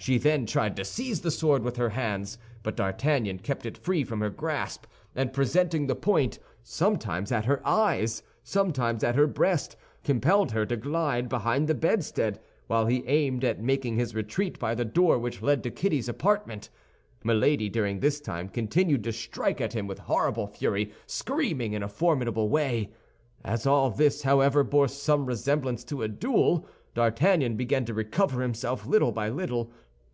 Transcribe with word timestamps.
She 0.00 0.16
then 0.16 0.46
tried 0.46 0.76
to 0.76 0.84
seize 0.86 1.20
the 1.22 1.30
sword 1.30 1.64
with 1.64 1.76
her 1.76 1.90
hands; 1.90 2.38
but 2.62 2.76
D'Artagnan 2.76 3.40
kept 3.40 3.66
it 3.66 3.76
free 3.76 4.04
from 4.04 4.20
her 4.20 4.30
grasp, 4.30 4.86
and 5.14 5.32
presenting 5.32 5.86
the 5.88 5.96
point, 5.96 6.38
sometimes 6.62 7.32
at 7.32 7.46
her 7.46 7.60
eyes, 7.66 8.22
sometimes 8.44 9.02
at 9.02 9.16
her 9.16 9.26
breast, 9.26 9.76
compelled 10.04 10.52
her 10.52 10.64
to 10.66 10.76
glide 10.76 11.28
behind 11.28 11.66
the 11.66 11.74
bedstead, 11.74 12.38
while 12.68 12.86
he 12.86 13.04
aimed 13.06 13.42
at 13.44 13.60
making 13.60 13.96
his 13.96 14.14
retreat 14.14 14.56
by 14.60 14.72
the 14.72 14.84
door 14.84 15.18
which 15.18 15.42
led 15.42 15.64
to 15.64 15.70
Kitty's 15.70 16.08
apartment. 16.08 16.70
Milady 17.24 17.68
during 17.68 17.98
this 17.98 18.20
time 18.20 18.48
continued 18.48 19.02
to 19.04 19.12
strike 19.12 19.60
at 19.60 19.72
him 19.72 19.88
with 19.88 19.98
horrible 19.98 20.46
fury, 20.46 20.92
screaming 21.06 21.72
in 21.72 21.82
a 21.82 21.88
formidable 21.88 22.48
way. 22.48 22.92
As 23.44 23.66
all 23.66 23.90
this, 23.90 24.22
however, 24.22 24.62
bore 24.62 24.88
some 24.88 25.26
resemblance 25.26 25.82
to 25.84 26.02
a 26.02 26.08
duel, 26.08 26.66
D'Artagnan 26.94 27.56
began 27.56 27.84
to 27.84 27.92
recover 27.92 28.40
himself 28.42 28.86
little 28.86 29.10
by 29.12 29.28
little. 29.28 29.70